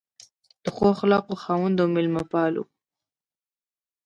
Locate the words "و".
2.57-2.63